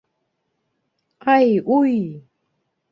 [1.35, 1.47] Ай,
[1.77, 1.95] уй!